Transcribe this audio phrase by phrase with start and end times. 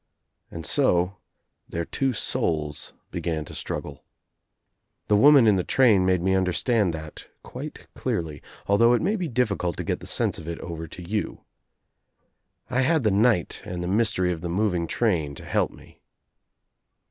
[0.49, 1.17] And so
[1.69, 4.03] their two souls began to struggle.
[5.09, 9.27] The woman in the train made me understand that quite clearly, although it may be
[9.27, 11.41] difficult to get the sense of it over to you.
[12.67, 16.01] I had the night and the mystery of the moving train to help me.